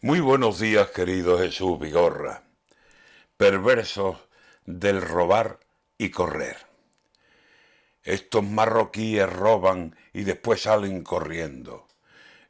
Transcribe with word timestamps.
Muy 0.00 0.20
buenos 0.20 0.60
días, 0.60 0.90
querido 0.90 1.40
Jesús 1.40 1.76
Vigorra. 1.80 2.44
Perversos 3.36 4.16
del 4.64 5.02
robar 5.02 5.58
y 5.98 6.10
correr. 6.10 6.56
Estos 8.04 8.44
marroquíes 8.44 9.28
roban 9.28 9.96
y 10.12 10.22
después 10.22 10.62
salen 10.62 11.02
corriendo. 11.02 11.88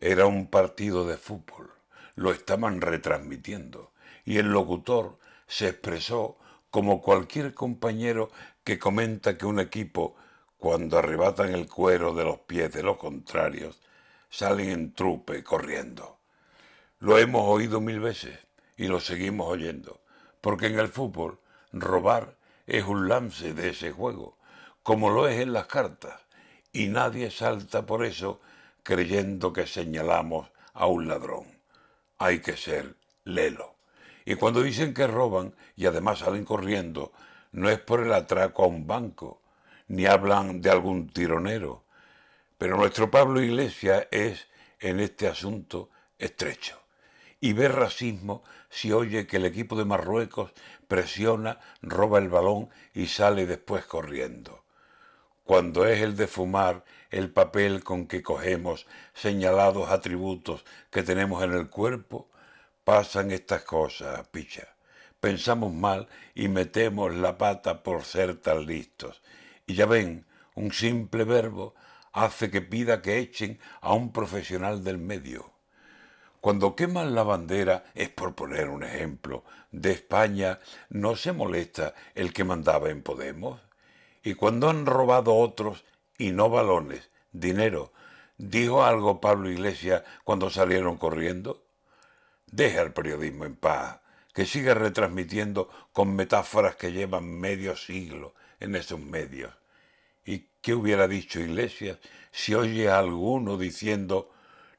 Era 0.00 0.26
un 0.26 0.48
partido 0.48 1.06
de 1.06 1.16
fútbol. 1.16 1.70
Lo 2.16 2.32
estaban 2.32 2.80
retransmitiendo. 2.80 3.92
Y 4.24 4.38
el 4.38 4.48
locutor 4.48 5.20
se 5.46 5.68
expresó 5.68 6.38
como 6.70 7.00
cualquier 7.00 7.54
compañero 7.54 8.28
que 8.64 8.80
comenta 8.80 9.38
que 9.38 9.46
un 9.46 9.60
equipo, 9.60 10.16
cuando 10.56 10.98
arrebatan 10.98 11.54
el 11.54 11.68
cuero 11.68 12.12
de 12.12 12.24
los 12.24 12.40
pies 12.40 12.72
de 12.72 12.82
los 12.82 12.96
contrarios, 12.96 13.80
salen 14.30 14.70
en 14.70 14.94
trupe 14.94 15.44
corriendo. 15.44 16.15
Lo 16.98 17.18
hemos 17.18 17.42
oído 17.42 17.82
mil 17.82 18.00
veces 18.00 18.38
y 18.78 18.88
lo 18.88 19.00
seguimos 19.00 19.48
oyendo, 19.48 20.00
porque 20.40 20.68
en 20.68 20.78
el 20.78 20.88
fútbol 20.88 21.38
robar 21.70 22.36
es 22.66 22.84
un 22.84 23.06
lance 23.06 23.52
de 23.52 23.68
ese 23.68 23.92
juego, 23.92 24.38
como 24.82 25.10
lo 25.10 25.28
es 25.28 25.38
en 25.40 25.52
las 25.52 25.66
cartas, 25.66 26.18
y 26.72 26.88
nadie 26.88 27.30
salta 27.30 27.84
por 27.84 28.02
eso 28.02 28.40
creyendo 28.82 29.52
que 29.52 29.66
señalamos 29.66 30.48
a 30.72 30.86
un 30.86 31.06
ladrón. 31.06 31.44
Hay 32.16 32.40
que 32.40 32.56
ser 32.56 32.96
lelo. 33.24 33.76
Y 34.24 34.36
cuando 34.36 34.62
dicen 34.62 34.94
que 34.94 35.06
roban 35.06 35.54
y 35.76 35.84
además 35.84 36.20
salen 36.20 36.46
corriendo, 36.46 37.12
no 37.52 37.68
es 37.68 37.78
por 37.78 38.00
el 38.00 38.12
atraco 38.14 38.64
a 38.64 38.68
un 38.68 38.86
banco, 38.86 39.42
ni 39.88 40.06
hablan 40.06 40.62
de 40.62 40.70
algún 40.70 41.10
tironero. 41.10 41.84
Pero 42.56 42.78
nuestro 42.78 43.10
Pablo 43.10 43.42
Iglesias 43.42 44.06
es, 44.10 44.48
en 44.80 45.00
este 45.00 45.28
asunto, 45.28 45.90
estrecho. 46.18 46.85
Y 47.40 47.52
ve 47.52 47.68
racismo 47.68 48.42
si 48.70 48.92
oye 48.92 49.26
que 49.26 49.36
el 49.36 49.44
equipo 49.44 49.76
de 49.76 49.84
Marruecos 49.84 50.52
presiona, 50.88 51.60
roba 51.82 52.18
el 52.18 52.28
balón 52.28 52.70
y 52.94 53.06
sale 53.06 53.46
después 53.46 53.84
corriendo. 53.84 54.64
Cuando 55.44 55.86
es 55.86 56.00
el 56.02 56.16
de 56.16 56.26
fumar 56.26 56.84
el 57.10 57.30
papel 57.30 57.84
con 57.84 58.06
que 58.06 58.22
cogemos 58.22 58.86
señalados 59.14 59.90
atributos 59.90 60.64
que 60.90 61.02
tenemos 61.02 61.44
en 61.44 61.52
el 61.52 61.68
cuerpo, 61.68 62.28
pasan 62.84 63.30
estas 63.30 63.62
cosas, 63.62 64.26
picha. 64.28 64.76
Pensamos 65.20 65.72
mal 65.72 66.08
y 66.34 66.48
metemos 66.48 67.14
la 67.14 67.38
pata 67.38 67.82
por 67.82 68.04
ser 68.04 68.40
tan 68.40 68.66
listos. 68.66 69.22
Y 69.66 69.74
ya 69.74 69.86
ven, 69.86 70.26
un 70.54 70.72
simple 70.72 71.24
verbo 71.24 71.74
hace 72.12 72.50
que 72.50 72.60
pida 72.62 73.02
que 73.02 73.18
echen 73.18 73.58
a 73.80 73.92
un 73.92 74.12
profesional 74.12 74.82
del 74.82 74.98
medio. 74.98 75.55
Cuando 76.46 76.76
queman 76.76 77.16
la 77.16 77.24
bandera, 77.24 77.86
es 77.92 78.08
por 78.08 78.36
poner 78.36 78.68
un 78.68 78.84
ejemplo, 78.84 79.42
de 79.72 79.90
España, 79.90 80.60
¿no 80.90 81.16
se 81.16 81.32
molesta 81.32 81.92
el 82.14 82.32
que 82.32 82.44
mandaba 82.44 82.90
en 82.90 83.02
Podemos? 83.02 83.60
Y 84.22 84.34
cuando 84.34 84.70
han 84.70 84.86
robado 84.86 85.34
otros, 85.34 85.84
y 86.16 86.30
no 86.30 86.48
balones, 86.48 87.10
dinero, 87.32 87.92
¿dijo 88.38 88.84
algo 88.84 89.20
Pablo 89.20 89.50
Iglesias 89.50 90.04
cuando 90.22 90.48
salieron 90.48 90.98
corriendo? 90.98 91.64
Deja 92.46 92.82
el 92.82 92.92
periodismo 92.92 93.44
en 93.44 93.56
paz, 93.56 93.98
que 94.32 94.46
siga 94.46 94.74
retransmitiendo 94.74 95.68
con 95.92 96.14
metáforas 96.14 96.76
que 96.76 96.92
llevan 96.92 97.24
medio 97.24 97.74
siglo 97.74 98.34
en 98.60 98.76
esos 98.76 99.00
medios. 99.00 99.52
¿Y 100.24 100.46
qué 100.62 100.74
hubiera 100.74 101.08
dicho 101.08 101.40
Iglesias 101.40 101.98
si 102.30 102.54
oye 102.54 102.88
a 102.88 103.00
alguno 103.00 103.58
diciendo 103.58 104.30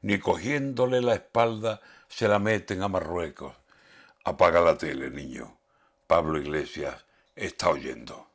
ni 0.02 0.18
cogiéndole 0.18 1.00
la 1.00 1.14
espalda 1.14 1.80
se 2.08 2.28
la 2.28 2.38
meten 2.38 2.82
a 2.82 2.88
Marruecos? 2.88 3.54
Apaga 4.24 4.60
la 4.60 4.76
tele, 4.76 5.10
niño. 5.10 5.58
Pablo 6.06 6.38
Iglesias 6.38 7.04
está 7.34 7.70
oyendo. 7.70 8.28